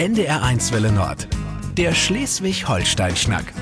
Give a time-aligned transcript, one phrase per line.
[0.00, 1.28] NDR1 Welle Nord.
[1.76, 3.52] Der Schleswig-Holstein-Schnack.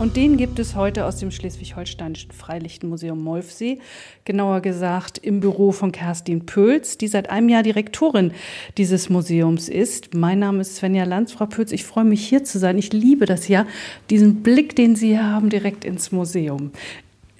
[0.00, 3.78] Und den gibt es heute aus dem Schleswig-Holsteinischen Freilichtenmuseum Molfsee,
[4.24, 8.32] genauer gesagt im Büro von Kerstin Pöls, die seit einem Jahr Direktorin
[8.76, 10.14] dieses Museums ist.
[10.14, 11.30] Mein Name ist Svenja Lanz.
[11.30, 12.76] Frau Pöls, ich freue mich hier zu sein.
[12.76, 13.68] Ich liebe das ja,
[14.10, 16.72] diesen Blick, den Sie hier haben, direkt ins Museum.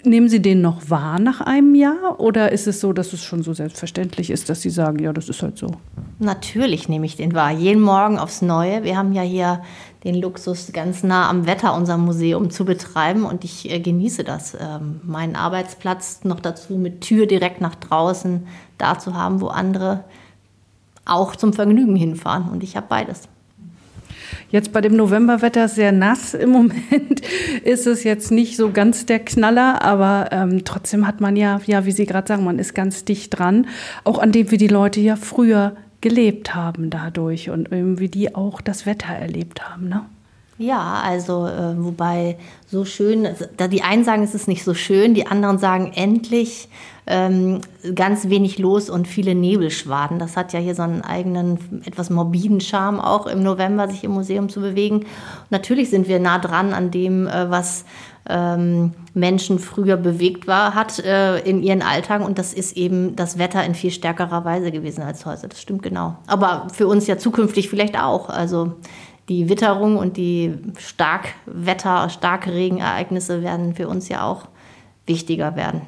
[0.06, 3.42] Nehmen Sie den noch wahr nach einem Jahr oder ist es so, dass es schon
[3.42, 5.68] so selbstverständlich ist, dass Sie sagen, ja, das ist halt so?
[6.18, 8.84] Natürlich nehme ich den wahr, jeden Morgen aufs Neue.
[8.84, 9.62] Wir haben ja hier
[10.04, 14.54] den Luxus, ganz nah am Wetter unser Museum zu betreiben und ich äh, genieße das,
[14.60, 20.04] ähm, meinen Arbeitsplatz noch dazu mit Tür direkt nach draußen da zu haben, wo andere
[21.06, 23.28] auch zum Vergnügen hinfahren und ich habe beides.
[24.50, 27.22] Jetzt bei dem Novemberwetter sehr nass im Moment
[27.64, 31.86] ist es jetzt nicht so ganz der Knaller, aber ähm, trotzdem hat man ja, ja,
[31.86, 33.66] wie Sie gerade sagen, man ist ganz dicht dran,
[34.04, 38.60] auch an dem, wie die Leute ja früher gelebt haben dadurch und irgendwie die auch
[38.60, 40.04] das Wetter erlebt haben, ne?
[40.56, 45.14] Ja, also äh, wobei so schön, da die einen sagen, es ist nicht so schön,
[45.14, 46.68] die anderen sagen endlich
[47.06, 47.60] ähm,
[47.94, 50.18] ganz wenig los und viele Nebelschwaden.
[50.18, 54.12] Das hat ja hier so einen eigenen, etwas morbiden Charme auch im November, sich im
[54.12, 55.06] Museum zu bewegen.
[55.50, 57.84] Natürlich sind wir nah dran an dem, äh, was
[58.26, 63.38] ähm, Menschen früher bewegt war, hat äh, in ihren Alltag und das ist eben das
[63.38, 65.48] Wetter in viel stärkerer Weise gewesen als heute.
[65.48, 66.16] Das stimmt genau.
[66.26, 68.30] Aber für uns ja zukünftig vielleicht auch.
[68.30, 68.72] Also
[69.28, 74.48] die Witterung und die Starkwetter, Starkregenereignisse werden für uns ja auch
[75.06, 75.82] wichtiger werden.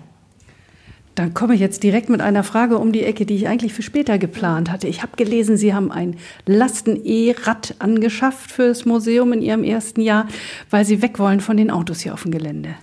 [1.17, 3.83] Dann komme ich jetzt direkt mit einer Frage um die Ecke, die ich eigentlich für
[3.83, 4.87] später geplant hatte.
[4.87, 10.29] Ich habe gelesen, Sie haben ein Lasten-E-Rad angeschafft für das Museum in Ihrem ersten Jahr,
[10.69, 12.75] weil Sie weg wollen von den Autos hier auf dem Gelände.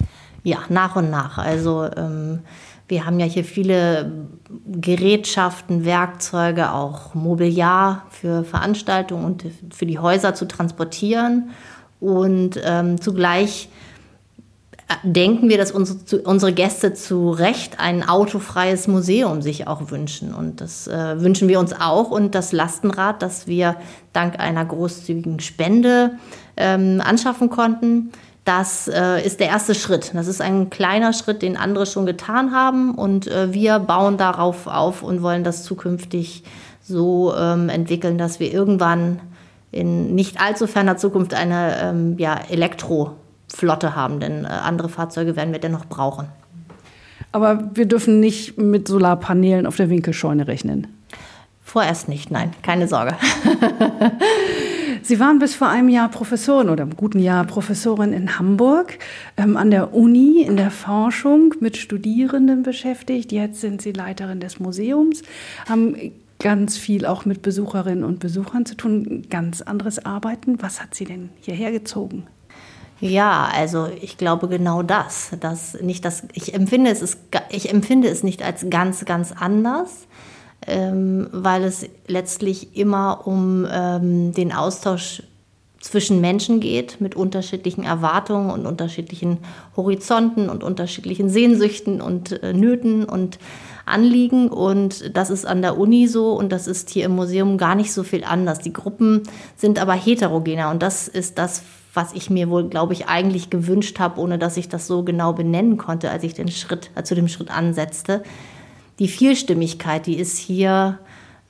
[0.43, 1.37] Ja, nach und nach.
[1.37, 2.39] Also ähm,
[2.87, 4.11] wir haben ja hier viele
[4.65, 11.51] Gerätschaften, Werkzeuge, auch Mobiliar für Veranstaltungen und für die Häuser zu transportieren.
[11.99, 13.69] Und ähm, zugleich
[15.03, 20.33] denken wir, dass unsere, unsere Gäste zu Recht ein autofreies Museum sich auch wünschen.
[20.33, 22.11] Und das äh, wünschen wir uns auch.
[22.11, 23.77] Und das Lastenrad, das wir
[24.11, 26.11] dank einer großzügigen Spende
[26.57, 28.11] ähm, anschaffen konnten,
[28.45, 30.11] das äh, ist der erste Schritt.
[30.13, 32.95] Das ist ein kleiner Schritt, den andere schon getan haben.
[32.95, 36.43] Und äh, wir bauen darauf auf und wollen das zukünftig
[36.81, 39.21] so ähm, entwickeln, dass wir irgendwann
[39.71, 43.11] in nicht allzu ferner Zukunft eine ähm, ja, Elektro-
[43.53, 46.27] Flotte haben, denn äh, andere Fahrzeuge werden wir dennoch brauchen.
[47.31, 50.87] Aber wir dürfen nicht mit Solarpanelen auf der Winkelscheune rechnen.
[51.63, 53.15] Vorerst nicht, nein, keine Sorge.
[55.03, 58.99] Sie waren bis vor einem Jahr Professorin oder im guten Jahr Professorin in Hamburg
[59.35, 63.33] ähm, an der Uni in der Forschung mit Studierenden beschäftigt.
[63.33, 65.21] Jetzt sind Sie Leiterin des Museums,
[65.67, 70.61] haben ganz viel auch mit Besucherinnen und Besuchern zu tun, ganz anderes Arbeiten.
[70.61, 72.25] Was hat Sie denn hierher gezogen?
[73.01, 77.19] Ja, also ich glaube genau das, dass nicht das, ich empfinde es, ist,
[77.49, 80.07] ich empfinde es nicht als ganz, ganz anders,
[80.67, 85.23] ähm, weil es letztlich immer um ähm, den Austausch
[85.83, 89.39] zwischen Menschen geht mit unterschiedlichen Erwartungen und unterschiedlichen
[89.75, 93.37] Horizonten und unterschiedlichen Sehnsüchten und äh, Nöten und
[93.85, 94.47] Anliegen.
[94.47, 97.91] Und das ist an der Uni so und das ist hier im Museum gar nicht
[97.91, 98.59] so viel anders.
[98.59, 99.23] Die Gruppen
[99.57, 101.63] sind aber heterogener und das ist das,
[101.93, 105.33] was ich mir wohl, glaube ich, eigentlich gewünscht habe, ohne dass ich das so genau
[105.33, 108.23] benennen konnte, als ich den Schritt äh, zu dem Schritt ansetzte.
[109.03, 110.97] Die Vielstimmigkeit, die ist hier,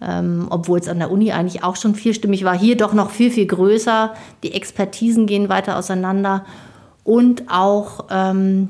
[0.01, 3.29] ähm, obwohl es an der Uni eigentlich auch schon vielstimmig war, hier doch noch viel,
[3.29, 4.15] viel größer.
[4.41, 6.45] Die Expertisen gehen weiter auseinander
[7.03, 8.69] und auch ähm,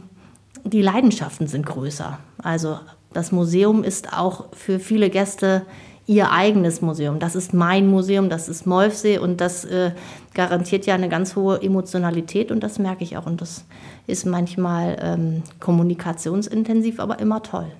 [0.66, 2.20] die Leidenschaften sind größer.
[2.40, 2.78] Also
[3.14, 5.62] das Museum ist auch für viele Gäste
[6.06, 7.20] ihr eigenes Museum.
[7.20, 9.92] Das ist mein Museum, das ist Molfsee und das äh,
[10.34, 13.64] garantiert ja eine ganz hohe Emotionalität und das merke ich auch und das
[14.08, 17.72] ist manchmal ähm, kommunikationsintensiv, aber immer toll.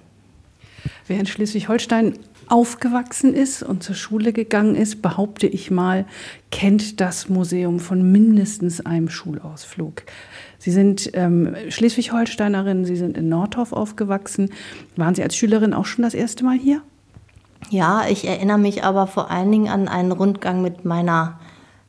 [1.08, 2.18] Wer in Schleswig-Holstein
[2.48, 6.06] aufgewachsen ist und zur Schule gegangen ist, behaupte ich mal,
[6.52, 10.04] kennt das Museum von mindestens einem Schulausflug.
[10.60, 14.50] Sie sind ähm, Schleswig-Holsteinerin, Sie sind in Nordhof aufgewachsen.
[14.96, 16.82] Waren Sie als Schülerin auch schon das erste Mal hier?
[17.70, 21.40] Ja, ich erinnere mich aber vor allen Dingen an einen Rundgang mit meiner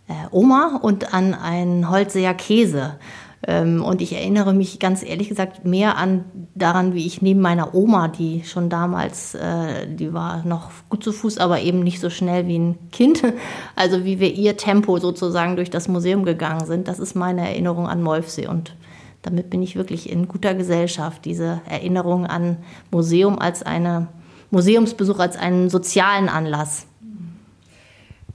[0.09, 2.99] äh, Oma und an einen Holzeer Käse.
[3.47, 6.25] Ähm, und ich erinnere mich ganz ehrlich gesagt mehr an
[6.55, 11.13] daran, wie ich neben meiner Oma, die schon damals, äh, die war noch gut zu
[11.13, 13.23] Fuß, aber eben nicht so schnell wie ein Kind,
[13.77, 16.89] also wie wir ihr Tempo sozusagen durch das Museum gegangen sind.
[16.89, 18.75] Das ist meine Erinnerung an Molfsee und
[19.23, 21.25] damit bin ich wirklich in guter Gesellschaft.
[21.25, 22.59] Diese Erinnerung an
[22.91, 24.09] Museum als eine
[24.51, 26.87] Museumsbesuch als einen sozialen Anlass.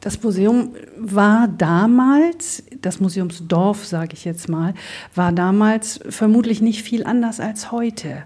[0.01, 4.73] Das Museum war damals, das Museumsdorf, sage ich jetzt mal,
[5.13, 8.23] war damals vermutlich nicht viel anders als heute.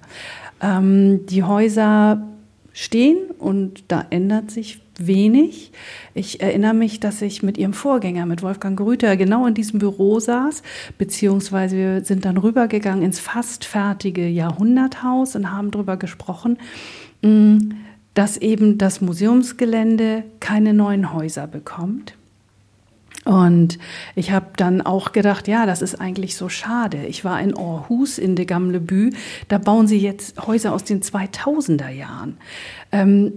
[0.61, 2.27] Ähm, die Häuser
[2.73, 5.71] stehen und da ändert sich wenig.
[6.13, 10.19] Ich erinnere mich, dass ich mit ihrem Vorgänger, mit Wolfgang Grüter, genau in diesem Büro
[10.19, 10.61] saß,
[10.97, 16.57] beziehungsweise wir sind dann rübergegangen ins fast fertige Jahrhunderthaus und haben darüber gesprochen,
[17.21, 17.71] mm,
[18.13, 22.15] dass eben das Museumsgelände keine neuen Häuser bekommt.
[23.25, 23.79] Und
[24.15, 27.05] ich habe dann auch gedacht, ja, das ist eigentlich so schade.
[27.05, 29.11] Ich war in Aarhus in de Gamlebü,
[29.47, 32.37] da bauen sie jetzt Häuser aus den 2000er Jahren.
[32.91, 33.33] Ähm,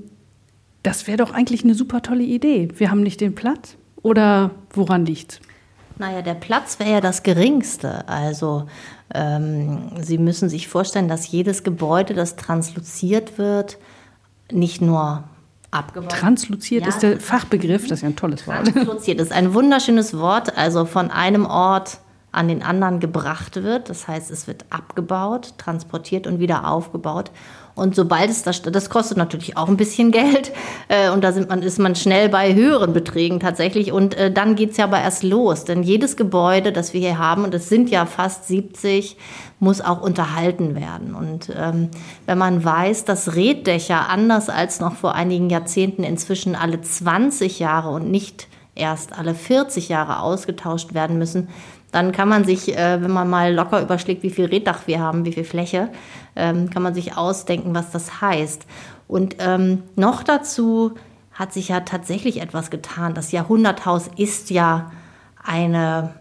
[0.83, 2.69] das wäre doch eigentlich eine super tolle Idee.
[2.77, 5.41] Wir haben nicht den Platz oder woran liegt's?
[5.99, 8.09] Naja, der Platz wäre ja das geringste.
[8.09, 8.67] Also
[9.15, 13.79] ähm, Sie müssen sich vorstellen, dass jedes Gebäude, das transluziert wird,
[14.53, 15.25] nicht nur
[15.71, 16.13] abgebaut.
[16.13, 18.73] Transluziert ja, ist der Fachbegriff, das ist ja ein tolles Wort.
[18.73, 21.99] Transluziert ist ein wunderschönes Wort, also von einem Ort
[22.33, 23.89] an den anderen gebracht wird.
[23.89, 27.31] Das heißt, es wird abgebaut, transportiert und wieder aufgebaut.
[27.77, 30.51] Und sobald es das, das kostet natürlich auch ein bisschen Geld
[30.89, 33.93] äh, und da sind man, ist man schnell bei höheren Beträgen tatsächlich.
[33.93, 37.45] Und äh, dann geht's ja aber erst los, denn jedes Gebäude, das wir hier haben,
[37.45, 39.19] und es sind ja fast 70,
[39.61, 41.15] muss auch unterhalten werden.
[41.15, 41.91] Und ähm,
[42.25, 47.91] wenn man weiß, dass Reddächer anders als noch vor einigen Jahrzehnten inzwischen alle 20 Jahre
[47.91, 51.49] und nicht erst alle 40 Jahre ausgetauscht werden müssen,
[51.97, 55.25] dann kann man sich, äh, wenn man mal locker überschlägt, wie viel Reddach wir haben,
[55.25, 55.89] wie viel Fläche,
[56.37, 58.67] ähm, kann man sich ausdenken, was das heißt.
[59.09, 60.93] Und ähm, noch dazu
[61.33, 63.15] hat sich ja tatsächlich etwas getan.
[63.15, 64.93] Das Jahrhunderthaus ist ja
[65.43, 66.13] eine,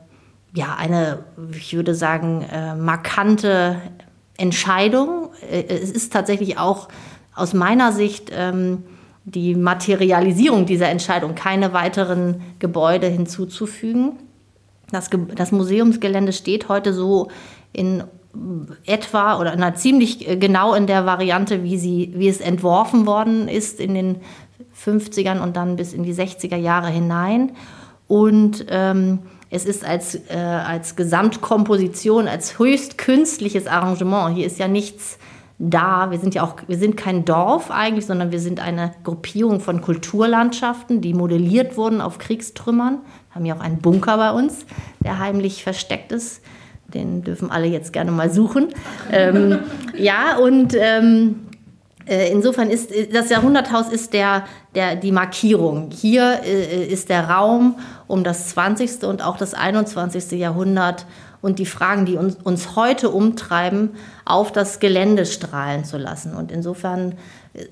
[0.54, 3.82] ja, eine, ich würde sagen, äh, markante
[4.38, 5.32] Entscheidung.
[5.52, 6.88] Äh, es ist tatsächlich auch
[7.36, 8.84] aus meiner Sicht ähm,
[9.26, 14.20] die Materialisierung dieser Entscheidung, keine weiteren Gebäude hinzuzufügen.
[14.92, 17.30] Das, das Museumsgelände steht heute so
[17.74, 18.04] in
[18.86, 23.48] etwa oder na, ziemlich äh, genau in der Variante, wie, sie, wie es entworfen worden
[23.48, 24.18] ist in den
[24.84, 27.52] 50ern und dann bis in die 60er Jahre hinein.
[28.08, 34.36] Und ähm, es ist als, äh, als Gesamtkomposition, als höchst künstliches Arrangement.
[34.36, 35.18] Hier ist ja nichts
[35.58, 36.12] da.
[36.12, 39.82] Wir sind ja auch, wir sind kein Dorf eigentlich, sondern wir sind eine Gruppierung von
[39.82, 43.00] Kulturlandschaften, die modelliert wurden auf Kriegstrümmern.
[43.36, 44.66] Haben ja auch einen Bunker bei uns,
[45.04, 46.42] der heimlich versteckt ist.
[46.88, 48.70] Den dürfen alle jetzt gerne mal suchen.
[49.12, 49.60] ähm,
[49.98, 51.42] ja, und ähm,
[52.08, 55.90] äh, insofern ist das Jahrhunderthaus ist der, der, die Markierung.
[55.92, 57.76] Hier äh, ist der Raum,
[58.08, 59.04] um das 20.
[59.04, 60.32] und auch das 21.
[60.40, 61.06] Jahrhundert
[61.42, 63.92] und die Fragen, die uns, uns heute umtreiben,
[64.24, 66.36] auf das Gelände strahlen zu lassen.
[66.36, 67.16] Und insofern äh,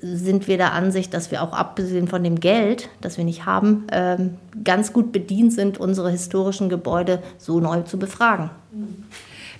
[0.00, 3.86] sind wir der Ansicht, dass wir auch abgesehen von dem Geld, das wir nicht haben,
[3.92, 8.50] ähm, ganz gut bedient sind, unsere historischen Gebäude so neu zu befragen.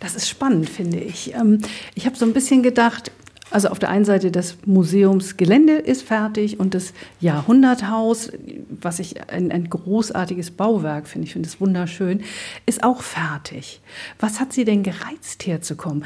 [0.00, 1.35] Das ist spannend, finde ich.
[1.35, 1.61] Ähm,
[1.94, 3.11] ich habe so ein bisschen gedacht,
[3.50, 8.32] also auf der einen Seite das Museumsgelände ist fertig und das Jahrhunderthaus,
[8.69, 12.23] was ich ein, ein großartiges Bauwerk finde, ich finde es wunderschön,
[12.67, 13.81] ist auch fertig.
[14.19, 16.05] Was hat Sie denn gereizt herzukommen?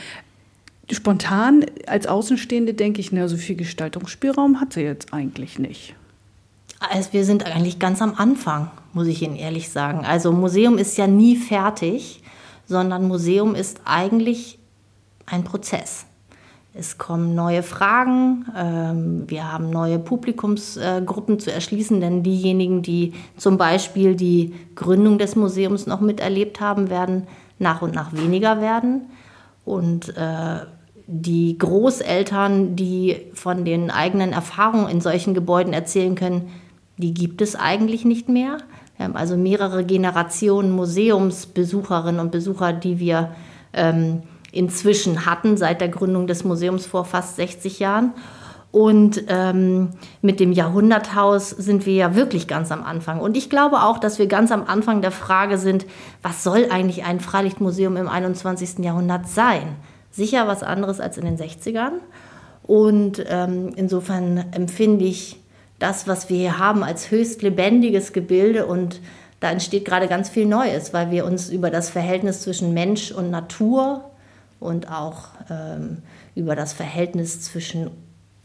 [0.90, 5.94] Spontan als Außenstehende denke ich, na, so viel Gestaltungsspielraum hat sie jetzt eigentlich nicht.
[6.80, 10.04] Also wir sind eigentlich ganz am Anfang, muss ich Ihnen ehrlich sagen.
[10.04, 12.22] Also Museum ist ja nie fertig,
[12.66, 14.58] sondern Museum ist eigentlich
[15.26, 16.06] ein Prozess.
[16.74, 23.58] Es kommen neue Fragen, ähm, wir haben neue Publikumsgruppen zu erschließen, denn diejenigen, die zum
[23.58, 27.26] Beispiel die Gründung des Museums noch miterlebt haben, werden
[27.58, 29.06] nach und nach weniger werden.
[29.64, 30.60] Und äh,
[31.10, 36.50] die Großeltern, die von den eigenen Erfahrungen in solchen Gebäuden erzählen können,
[36.98, 38.58] die gibt es eigentlich nicht mehr.
[38.96, 43.30] Wir haben also mehrere Generationen Museumsbesucherinnen und Besucher, die wir
[43.72, 44.22] ähm,
[44.52, 48.12] inzwischen hatten seit der Gründung des Museums vor fast 60 Jahren.
[48.70, 53.20] Und ähm, mit dem Jahrhunderthaus sind wir ja wirklich ganz am Anfang.
[53.20, 55.86] Und ich glaube auch, dass wir ganz am Anfang der Frage sind,
[56.20, 58.84] was soll eigentlich ein Freilichtmuseum im 21.
[58.84, 59.76] Jahrhundert sein?
[60.18, 61.92] Sicher was anderes als in den 60ern.
[62.64, 65.40] Und ähm, insofern empfinde ich
[65.78, 69.00] das, was wir hier haben, als höchst lebendiges Gebilde und
[69.40, 73.30] da entsteht gerade ganz viel Neues, weil wir uns über das Verhältnis zwischen Mensch und
[73.30, 74.04] Natur
[74.58, 75.98] und auch ähm,
[76.34, 77.90] über das Verhältnis zwischen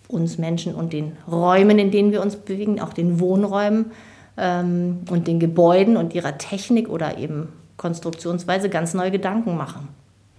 [0.08, 3.92] uns Menschen und den Räumen, in denen wir uns bewegen, auch den Wohnräumen
[4.38, 9.90] ähm, und den Gebäuden und ihrer Technik oder eben Konstruktionsweise ganz neue Gedanken machen.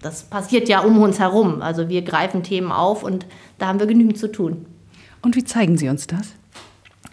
[0.04, 1.62] Das passiert ja um uns herum.
[1.62, 3.24] Also wir greifen Themen auf und
[3.58, 4.66] da haben wir genügend zu tun.
[5.22, 6.34] Und wie zeigen Sie uns das?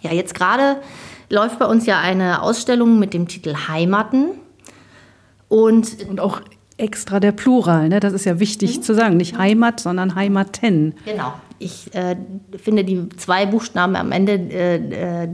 [0.02, 0.82] Ja, jetzt gerade
[1.30, 4.32] läuft bei uns ja eine Ausstellung mit dem Titel Heimaten.
[5.48, 6.42] Und, und auch
[6.76, 8.02] extra der Plural, ne?
[8.02, 8.82] das ist ja wichtig mhm.
[8.82, 9.16] zu sagen.
[9.16, 10.96] Nicht Heimat, sondern Heimaten.
[11.06, 11.34] Genau.
[11.60, 12.18] Ich äh,
[12.58, 15.30] finde, die zwei Buchstaben am Ende äh, äh, äh,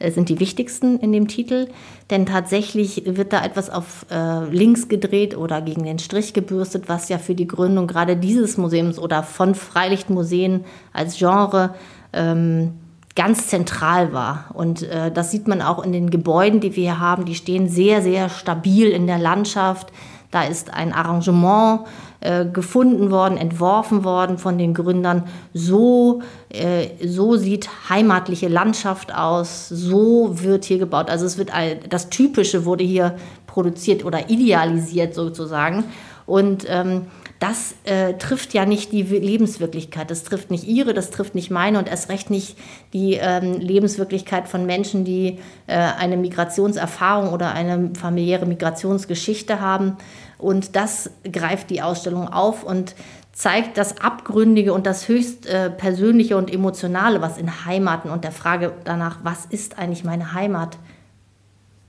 [0.00, 1.68] sind die wichtigsten in dem Titel,
[2.10, 7.08] denn tatsächlich wird da etwas auf äh, links gedreht oder gegen den Strich gebürstet, was
[7.08, 11.74] ja für die Gründung gerade dieses Museums oder von Freilichtmuseen als Genre
[12.12, 12.74] ähm,
[13.16, 14.46] ganz zentral war.
[14.52, 17.24] Und äh, das sieht man auch in den Gebäuden, die wir hier haben.
[17.24, 19.90] Die stehen sehr, sehr stabil in der Landschaft.
[20.30, 21.80] Da ist ein Arrangement
[22.20, 25.24] äh, gefunden worden, entworfen worden von den Gründern.
[25.52, 29.68] So, äh, so sieht heimatliche Landschaft aus.
[29.68, 31.10] So wird hier gebaut.
[31.10, 31.50] Also es wird
[31.88, 35.84] das Typische wurde hier produziert oder idealisiert sozusagen.
[36.26, 37.06] Und ähm,
[37.38, 40.10] das äh, trifft ja nicht die Lebenswirklichkeit.
[40.10, 42.56] Das trifft nicht ihre, das trifft nicht meine und erst recht nicht
[42.94, 49.98] die ähm, Lebenswirklichkeit von Menschen, die äh, eine Migrationserfahrung oder eine familiäre Migrationsgeschichte haben.
[50.38, 52.94] Und das greift die Ausstellung auf und
[53.32, 58.32] zeigt das Abgründige und das höchst äh, Persönliche und Emotionale, was in Heimaten und der
[58.32, 60.78] Frage danach, was ist eigentlich meine Heimat?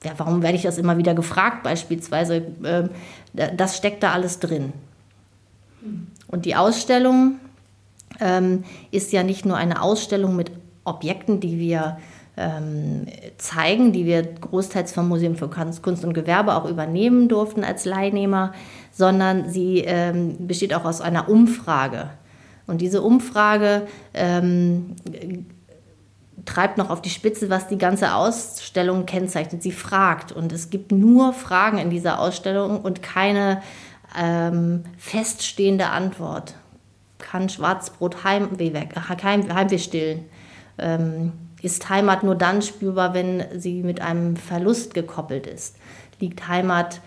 [0.04, 2.44] Ja, warum werde ich das immer wieder gefragt beispielsweise?
[2.64, 2.90] Äh,
[3.34, 4.74] das steckt da alles drin.
[6.28, 7.40] Und die Ausstellung
[8.20, 10.52] ähm, ist ja nicht nur eine Ausstellung mit
[10.84, 11.98] Objekten, die wir
[12.38, 17.86] ähm, zeigen, die wir großteils vom Museum für Kunst und Gewerbe auch übernehmen durften als
[17.86, 18.54] Leihnehmer,
[18.92, 22.12] sondern sie ähm, besteht auch aus einer Umfrage.
[22.68, 24.96] Und diese Umfrage ähm,
[26.46, 29.64] treibt noch auf die Spitze, was die ganze Ausstellung kennzeichnet.
[29.64, 33.62] Sie fragt und es gibt nur Fragen in dieser Ausstellung und keine
[34.18, 36.54] ähm, feststehende Antwort.
[37.18, 40.26] Kann Schwarzbrot Heimweh, weg, Heim, Heimweh stillen?
[40.78, 45.78] Ähm, ist Heimat nur dann spürbar, wenn sie mit einem Verlust gekoppelt ist?
[46.20, 47.02] Liegt Heimat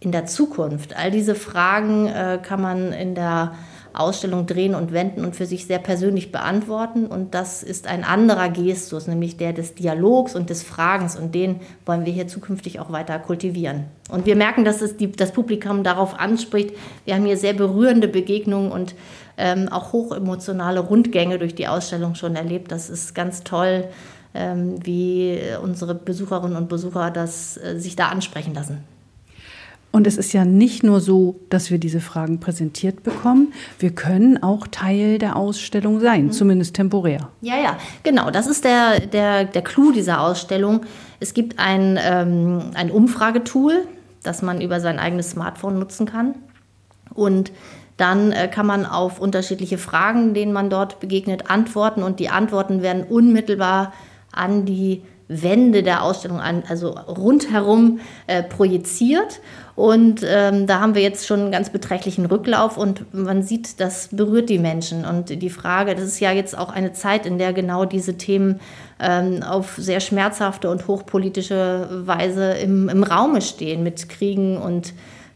[0.00, 0.96] in der Zukunft?
[0.96, 3.54] All diese Fragen äh, kann man in der
[3.94, 7.06] Ausstellung drehen und wenden und für sich sehr persönlich beantworten.
[7.06, 11.16] Und das ist ein anderer Gestus, nämlich der des Dialogs und des Fragens.
[11.16, 13.84] Und den wollen wir hier zukünftig auch weiter kultivieren.
[14.10, 16.74] Und wir merken, dass es die, das Publikum darauf anspricht.
[17.04, 18.94] Wir haben hier sehr berührende Begegnungen und
[19.36, 22.72] ähm, auch hochemotionale Rundgänge durch die Ausstellung schon erlebt.
[22.72, 23.84] Das ist ganz toll,
[24.34, 28.91] ähm, wie unsere Besucherinnen und Besucher das äh, sich da ansprechen lassen.
[29.92, 34.42] Und es ist ja nicht nur so, dass wir diese Fragen präsentiert bekommen, wir können
[34.42, 36.32] auch Teil der Ausstellung sein, mhm.
[36.32, 37.28] zumindest temporär.
[37.42, 38.30] Ja, ja, genau.
[38.30, 40.80] Das ist der, der, der Clou dieser Ausstellung.
[41.20, 43.84] Es gibt ein, ähm, ein Umfragetool,
[44.22, 46.36] das man über sein eigenes Smartphone nutzen kann.
[47.12, 47.52] Und
[47.98, 52.02] dann äh, kann man auf unterschiedliche Fragen, denen man dort begegnet, antworten.
[52.02, 53.92] Und die Antworten werden unmittelbar
[54.32, 59.40] an die Wände der Ausstellung an, also rundherum äh, projiziert.
[59.74, 64.08] Und ähm, da haben wir jetzt schon einen ganz beträchtlichen Rücklauf und man sieht, das
[64.12, 65.06] berührt die Menschen.
[65.06, 68.60] Und die Frage, das ist ja jetzt auch eine Zeit, in der genau diese Themen
[69.00, 74.92] ähm, auf sehr schmerzhafte und hochpolitische Weise im, im Raume stehen mit Kriegen und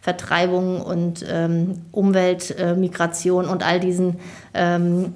[0.06, 4.20] Vertreibung und ähm, Umweltmigration äh, und all diesen
[4.54, 5.14] ähm,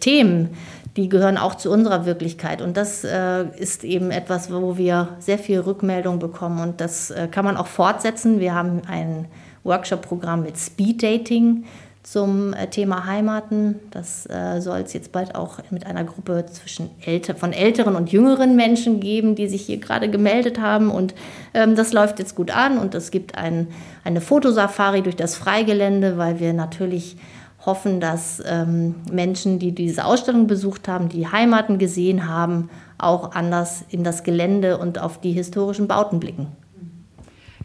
[0.00, 0.56] Themen
[0.96, 2.60] die gehören auch zu unserer Wirklichkeit.
[2.60, 6.60] Und das äh, ist eben etwas, wo wir sehr viel Rückmeldung bekommen.
[6.60, 8.40] Und das äh, kann man auch fortsetzen.
[8.40, 9.26] Wir haben ein
[9.64, 11.64] Workshop-Programm mit Speed Dating
[12.02, 13.76] zum äh, Thema Heimaten.
[13.90, 18.12] Das äh, soll es jetzt bald auch mit einer Gruppe zwischen älter, von älteren und
[18.12, 20.90] jüngeren Menschen geben, die sich hier gerade gemeldet haben.
[20.90, 21.14] Und
[21.54, 22.76] ähm, das läuft jetzt gut an.
[22.76, 23.68] Und es gibt ein,
[24.04, 27.16] eine Fotosafari durch das Freigelände, weil wir natürlich
[27.64, 33.84] hoffen, dass ähm, Menschen, die diese Ausstellung besucht haben, die Heimaten gesehen haben, auch anders
[33.88, 36.48] in das Gelände und auf die historischen Bauten blicken.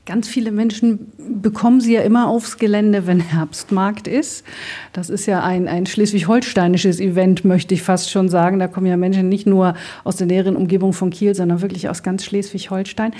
[0.05, 1.11] Ganz viele Menschen
[1.41, 4.45] bekommen sie ja immer aufs Gelände, wenn Herbstmarkt ist.
[4.93, 8.57] Das ist ja ein, ein schleswig-holsteinisches Event, möchte ich fast schon sagen.
[8.57, 9.73] Da kommen ja Menschen nicht nur
[10.05, 13.11] aus der näheren Umgebung von Kiel, sondern wirklich aus ganz Schleswig-Holstein.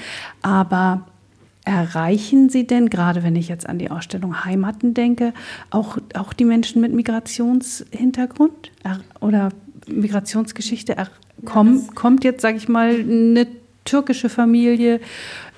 [0.41, 1.01] Aber
[1.67, 5.33] Erreichen Sie denn, gerade wenn ich jetzt an die Ausstellung Heimaten denke,
[5.69, 8.71] auch, auch die Menschen mit Migrationshintergrund
[9.19, 9.49] oder
[9.85, 10.95] Migrationsgeschichte?
[11.43, 13.47] Komm, kommt jetzt, sage ich mal, eine
[13.83, 15.01] türkische Familie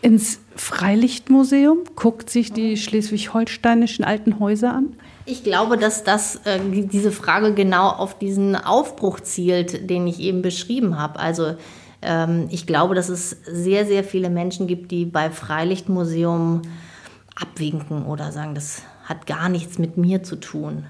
[0.02, 4.96] ins Freilichtmuseum, guckt sich die schleswig-holsteinischen alten Häuser an?
[5.26, 6.60] Ich glaube, dass das, äh,
[6.92, 11.20] diese Frage genau auf diesen Aufbruch zielt, den ich eben beschrieben habe.
[11.20, 11.54] Also
[12.50, 16.62] ich glaube, dass es sehr, sehr viele Menschen gibt, die bei Freilichtmuseum
[17.36, 20.86] abwinken oder sagen, das hat gar nichts mit mir zu tun.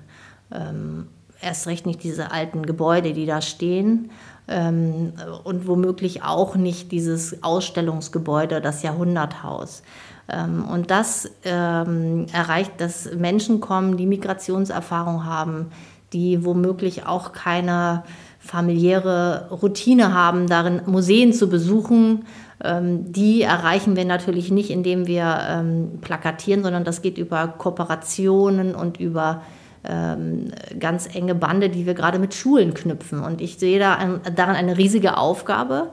[0.52, 1.08] Ähm,
[1.42, 4.12] erst recht nicht diese alten Gebäude, die da stehen.
[4.50, 5.14] ähm,
[5.44, 9.84] und womöglich auch nicht dieses Ausstellungsgebäude, das Jahrhunderthaus.
[10.28, 15.68] Ähm, und das ähm, erreicht, dass Menschen kommen, die Migrationserfahrung haben,
[16.14, 18.04] die womöglich auch keine
[18.50, 22.26] familiäre Routine haben, darin Museen zu besuchen.
[22.64, 28.74] Ähm, die erreichen wir natürlich nicht, indem wir ähm, plakatieren, sondern das geht über Kooperationen
[28.74, 29.44] und über
[29.84, 30.48] ähm,
[30.80, 33.20] ganz enge Bande, die wir gerade mit Schulen knüpfen.
[33.20, 35.92] Und ich sehe da ein, darin eine riesige Aufgabe,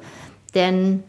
[0.55, 1.03] denn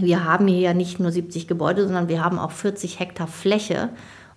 [0.00, 3.90] wir haben hier ja nicht nur 70 Gebäude, sondern wir haben auch 40 Hektar Fläche.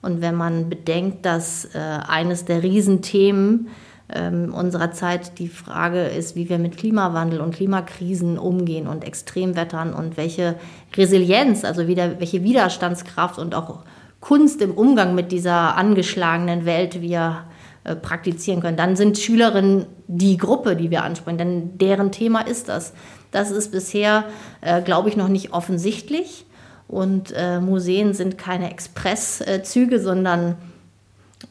[0.03, 3.69] Und wenn man bedenkt, dass äh, eines der Riesenthemen
[4.13, 9.93] ähm, unserer Zeit die Frage ist, wie wir mit Klimawandel und Klimakrisen umgehen und Extremwettern
[9.93, 10.55] und welche
[10.95, 13.83] Resilienz, also wieder, welche Widerstandskraft und auch
[14.19, 17.43] Kunst im Umgang mit dieser angeschlagenen Welt wir
[17.83, 18.77] äh, praktizieren können.
[18.77, 22.93] Dann sind Schülerinnen die Gruppe, die wir ansprechen, denn deren Thema ist das.
[23.31, 24.23] Das ist bisher,
[24.61, 26.45] äh, glaube ich, noch nicht offensichtlich.
[26.87, 30.55] Und äh, Museen sind keine Expresszüge, sondern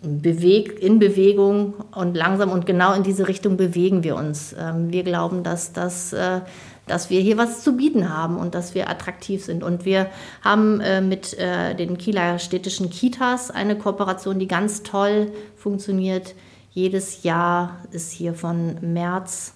[0.03, 4.55] bewegt, in Bewegung und langsam und genau in diese Richtung bewegen wir uns.
[4.59, 6.41] Ähm, wir glauben, dass das äh,
[6.87, 9.63] dass wir hier was zu bieten haben und dass wir attraktiv sind.
[9.63, 10.09] Und wir
[10.43, 16.35] haben äh, mit äh, den Kieler städtischen Kitas eine Kooperation, die ganz toll funktioniert.
[16.71, 19.55] Jedes Jahr ist hier von März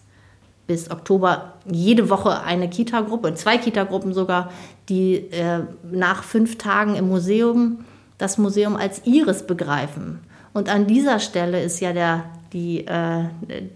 [0.66, 4.50] bis Oktober jede Woche eine Kita-Gruppe, zwei Kita-Gruppen sogar,
[4.88, 5.60] die äh,
[5.90, 7.84] nach fünf Tagen im Museum
[8.20, 10.20] das Museum als ihres begreifen.
[10.52, 13.24] Und an dieser Stelle ist ja der, die, äh,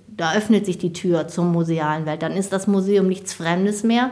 [0.08, 2.22] da öffnet sich die Tür zur musealen Welt.
[2.22, 4.10] Dann ist das Museum nichts Fremdes mehr.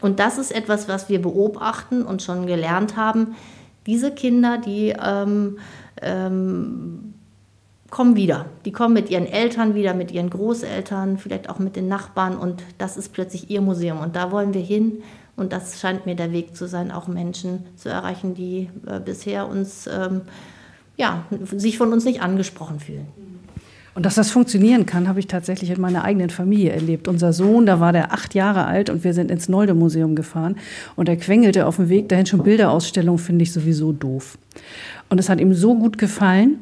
[0.00, 3.36] Und das ist etwas, was wir beobachten und schon gelernt haben.
[3.86, 5.58] Diese Kinder, die ähm,
[6.00, 7.14] ähm,
[7.90, 8.46] kommen wieder.
[8.64, 12.36] Die kommen mit ihren Eltern wieder, mit ihren Großeltern, vielleicht auch mit den Nachbarn.
[12.36, 14.00] Und das ist plötzlich ihr Museum.
[14.00, 15.02] Und da wollen wir hin.
[15.36, 19.48] Und das scheint mir der Weg zu sein, auch Menschen zu erreichen, die äh, bisher
[19.48, 20.22] uns, ähm,
[20.96, 21.24] ja,
[21.56, 23.06] sich von uns nicht angesprochen fühlen.
[23.94, 27.08] Und dass das funktionieren kann, habe ich tatsächlich in meiner eigenen Familie erlebt.
[27.08, 30.56] Unser Sohn, da war der acht Jahre alt und wir sind ins Nolde-Museum gefahren
[30.96, 34.38] und er quengelte auf dem Weg dahin schon Bilderausstellung, finde ich sowieso doof.
[35.10, 36.60] Und es hat ihm so gut gefallen,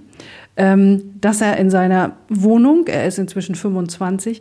[0.56, 4.40] ähm, dass er in seiner Wohnung, er ist inzwischen 25,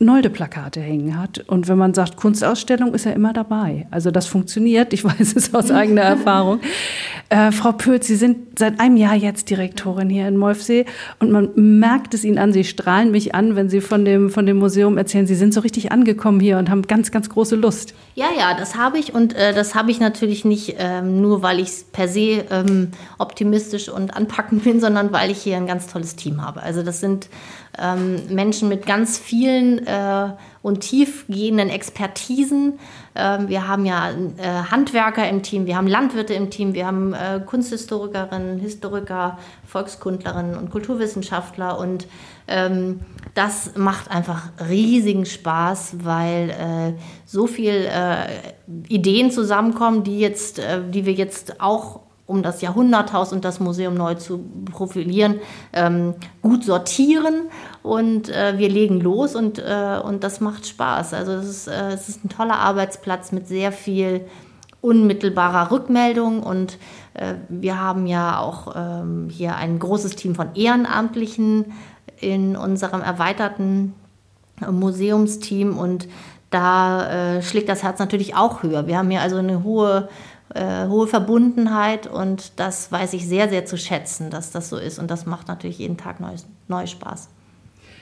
[0.00, 1.40] Nolde-Plakate hängen hat.
[1.48, 3.88] Und wenn man sagt Kunstausstellung, ist er immer dabei.
[3.90, 6.60] Also das funktioniert, ich weiß es aus eigener Erfahrung.
[7.30, 10.86] Äh, Frau Pötz, Sie sind seit einem Jahr jetzt Direktorin hier in Molfsee
[11.18, 14.46] und man merkt es Ihnen an, Sie strahlen mich an, wenn Sie von dem, von
[14.46, 17.92] dem Museum erzählen, Sie sind so richtig angekommen hier und haben ganz, ganz große Lust.
[18.14, 21.58] Ja, ja, das habe ich und äh, das habe ich natürlich nicht ähm, nur, weil
[21.58, 26.14] ich per se ähm, optimistisch und anpackend bin, sondern weil ich hier ein ganz tolles
[26.14, 26.62] Team habe.
[26.62, 27.28] Also das sind
[27.80, 30.30] ähm, Menschen mit ganz vielen äh,
[30.62, 32.78] und tiefgehenden Expertisen.
[33.14, 37.14] Ähm, wir haben ja äh, Handwerker im Team, wir haben Landwirte im Team, wir haben
[37.14, 42.06] äh, Kunsthistorikerinnen, Historiker, Volkskundlerinnen und Kulturwissenschaftler und
[42.48, 43.00] ähm,
[43.34, 48.26] das macht einfach riesigen Spaß, weil äh, so viel äh,
[48.88, 53.94] Ideen zusammenkommen, die jetzt, äh, die wir jetzt auch um das Jahrhunderthaus und das Museum
[53.94, 55.40] neu zu profilieren,
[55.72, 57.48] ähm, gut sortieren
[57.82, 61.14] und äh, wir legen los und, äh, und das macht Spaß.
[61.14, 64.26] Also es ist, äh, es ist ein toller Arbeitsplatz mit sehr viel
[64.82, 66.76] unmittelbarer Rückmeldung und
[67.14, 71.72] äh, wir haben ja auch ähm, hier ein großes Team von Ehrenamtlichen
[72.20, 73.94] in unserem erweiterten
[74.70, 76.08] Museumsteam und
[76.50, 78.86] da äh, schlägt das Herz natürlich auch höher.
[78.86, 80.08] Wir haben hier also eine hohe
[80.54, 84.98] äh, hohe Verbundenheit und das weiß ich sehr, sehr zu schätzen, dass das so ist
[84.98, 86.34] und das macht natürlich jeden Tag neu,
[86.68, 87.28] neu Spaß.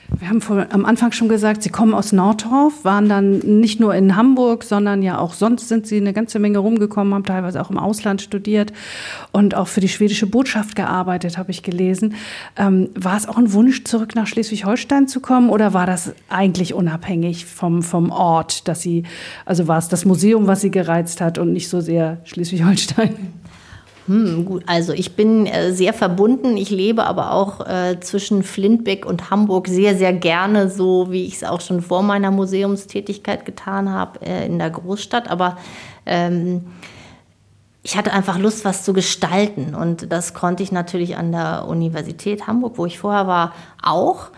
[0.09, 3.93] Wir haben vor, am Anfang schon gesagt, Sie kommen aus Nordorf, waren dann nicht nur
[3.93, 7.69] in Hamburg, sondern ja auch sonst sind Sie eine ganze Menge rumgekommen, haben teilweise auch
[7.69, 8.71] im Ausland studiert
[9.33, 12.15] und auch für die schwedische Botschaft gearbeitet, habe ich gelesen.
[12.55, 16.73] Ähm, war es auch ein Wunsch, zurück nach Schleswig-Holstein zu kommen oder war das eigentlich
[16.73, 19.03] unabhängig vom, vom Ort, dass Sie,
[19.45, 23.13] also war es das Museum, was Sie gereizt hat und nicht so sehr Schleswig-Holstein?
[24.07, 26.55] Hm, gut, also ich bin äh, sehr verbunden.
[26.55, 31.35] Ich lebe aber auch äh, zwischen Flintbeck und Hamburg sehr, sehr gerne, so wie ich
[31.35, 35.29] es auch schon vor meiner Museumstätigkeit getan habe äh, in der Großstadt.
[35.29, 35.57] Aber
[36.05, 36.61] ähm,
[37.83, 39.75] ich hatte einfach Lust, was zu gestalten.
[39.75, 44.29] Und das konnte ich natürlich an der Universität Hamburg, wo ich vorher war, auch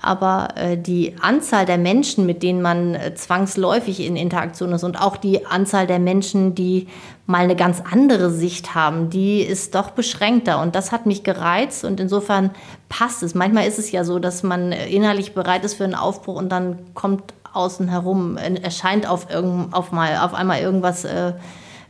[0.00, 5.00] aber äh, die Anzahl der Menschen, mit denen man äh, zwangsläufig in Interaktion ist und
[5.00, 6.88] auch die Anzahl der Menschen, die
[7.26, 11.84] mal eine ganz andere Sicht haben, die ist doch beschränkter und das hat mich gereizt
[11.84, 12.50] und insofern
[12.88, 13.34] passt es.
[13.34, 16.78] Manchmal ist es ja so, dass man innerlich bereit ist für einen Aufbruch und dann
[16.94, 18.36] kommt außen herum.
[18.36, 21.32] Erscheint auf, irgend, auf, mal, auf einmal irgendwas äh,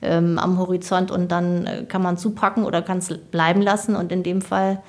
[0.00, 3.96] ähm, am Horizont und dann äh, kann man zupacken oder kann es bleiben lassen.
[3.96, 4.82] Und in dem Fall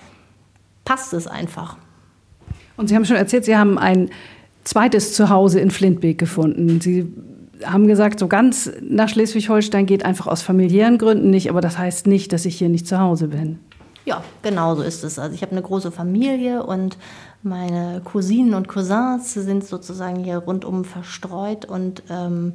[0.86, 1.78] passt es einfach.
[2.78, 4.10] Und Sie haben schon erzählt, Sie haben ein
[4.64, 6.80] zweites Zuhause in Flintbeek gefunden.
[6.80, 7.12] Sie
[7.66, 12.08] haben gesagt, so ganz nach Schleswig-Holstein geht einfach aus familiären Gründen nicht, aber das heißt
[12.08, 13.60] nicht, dass ich hier nicht zu Hause bin.
[14.06, 15.20] Ja, genau so ist es.
[15.20, 16.98] Also ich habe eine große Familie und
[17.44, 22.54] meine Cousinen und Cousins sind sozusagen hier rundum verstreut und ähm,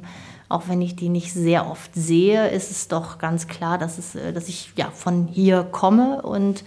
[0.49, 4.15] auch wenn ich die nicht sehr oft sehe, ist es doch ganz klar, dass, es,
[4.15, 6.63] äh, dass ich ja, von hier komme und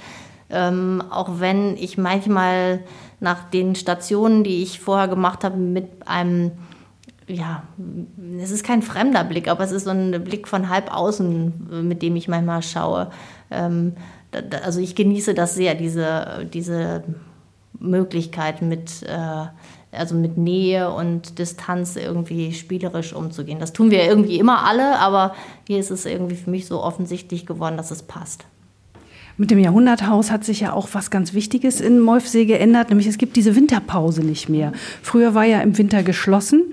[0.50, 2.80] ähm, auch wenn ich manchmal
[3.20, 6.52] nach den Stationen, die ich vorher gemacht habe, mit einem
[7.28, 7.64] ja,
[8.40, 12.02] es ist kein fremder Blick, aber es ist so ein Blick von halb außen, mit
[12.02, 13.10] dem ich manchmal schaue.
[13.50, 13.94] Ähm,
[14.62, 17.02] also ich genieße das sehr, diese, diese
[17.78, 19.46] Möglichkeit mit, äh,
[19.92, 23.58] also mit Nähe und Distanz irgendwie spielerisch umzugehen.
[23.58, 25.34] Das tun wir irgendwie immer alle, aber
[25.66, 28.44] hier ist es irgendwie für mich so offensichtlich geworden, dass es passt.
[29.38, 33.18] Mit dem Jahrhunderthaus hat sich ja auch was ganz Wichtiges in Molfsee geändert, nämlich es
[33.18, 34.72] gibt diese Winterpause nicht mehr.
[35.02, 36.72] Früher war ja im Winter geschlossen.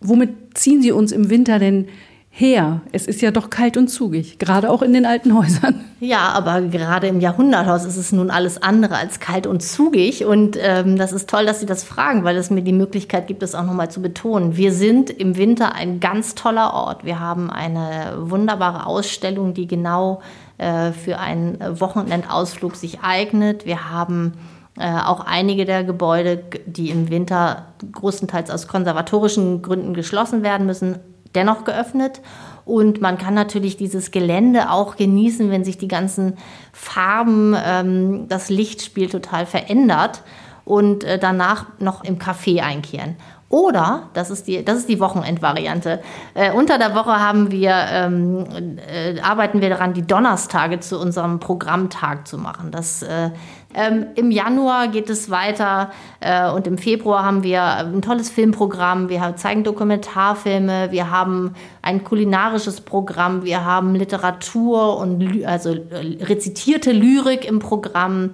[0.00, 1.88] Womit ziehen Sie uns im Winter denn
[2.28, 2.82] her?
[2.92, 5.82] Es ist ja doch kalt und zugig, gerade auch in den alten Häusern.
[6.00, 10.26] Ja, aber gerade im Jahrhunderthaus ist es nun alles andere als kalt und zugig.
[10.26, 13.40] Und ähm, das ist toll, dass Sie das fragen, weil es mir die Möglichkeit gibt,
[13.42, 14.56] das auch nochmal zu betonen.
[14.56, 17.06] Wir sind im Winter ein ganz toller Ort.
[17.06, 20.20] Wir haben eine wunderbare Ausstellung, die genau
[20.62, 23.66] äh, für einen Wochenendausflug sich eignet.
[23.66, 24.34] Wir haben
[24.78, 31.00] äh, auch einige der Gebäude, die im Winter größtenteils aus konservatorischen Gründen geschlossen werden müssen,
[31.34, 32.20] dennoch geöffnet.
[32.64, 36.38] Und man kann natürlich dieses Gelände auch genießen, wenn sich die ganzen
[36.72, 40.22] Farben, ähm, das Lichtspiel total verändert
[40.64, 43.16] und äh, danach noch im Café einkehren.
[43.52, 46.00] Oder, das ist die, das ist die Wochenendvariante,
[46.32, 48.46] äh, unter der Woche haben wir, ähm,
[48.78, 52.70] äh, arbeiten wir daran, die Donnerstage zu unserem Programmtag zu machen.
[52.70, 53.28] Das, äh,
[53.74, 59.10] ähm, Im Januar geht es weiter äh, und im Februar haben wir ein tolles Filmprogramm.
[59.10, 66.92] Wir zeigen Dokumentarfilme, wir haben ein kulinarisches Programm, wir haben Literatur und also äh, rezitierte
[66.92, 68.30] Lyrik im Programm.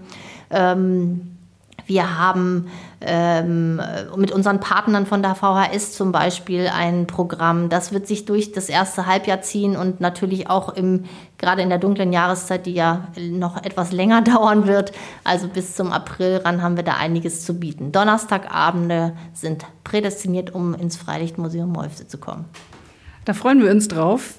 [0.50, 1.38] Ähm,
[1.88, 2.68] wir haben
[3.00, 3.80] ähm,
[4.16, 7.68] mit unseren Partnern von der VHS zum Beispiel ein Programm.
[7.68, 11.04] Das wird sich durch das erste Halbjahr ziehen und natürlich auch im,
[11.38, 14.92] gerade in der dunklen Jahreszeit, die ja noch etwas länger dauern wird,
[15.24, 17.92] also bis zum April ran haben wir da einiges zu bieten.
[17.92, 22.46] Donnerstagabende sind prädestiniert, um ins Freilichtmuseum Molfse zu kommen.
[23.28, 24.36] Da freuen wir uns drauf.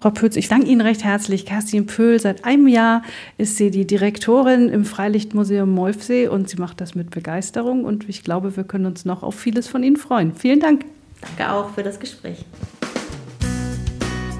[0.00, 1.46] Frau Pütz, ich danke Ihnen recht herzlich.
[1.46, 3.02] Kerstin Pöhl, seit einem Jahr
[3.38, 8.24] ist sie die Direktorin im Freilichtmuseum Molfsee und sie macht das mit Begeisterung und ich
[8.24, 10.34] glaube, wir können uns noch auf vieles von Ihnen freuen.
[10.34, 10.84] Vielen Dank.
[11.20, 12.44] Danke auch für das Gespräch.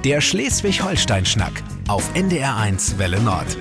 [0.05, 3.57] Der Schleswig-Holstein-Schnack auf NDR1 Welle Nord.